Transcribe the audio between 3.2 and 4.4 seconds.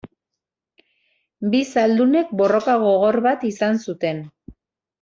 bat izan zuten.